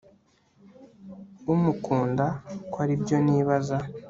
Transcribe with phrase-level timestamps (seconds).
[1.53, 2.25] umukunda
[2.71, 3.77] ko aribyo nibaza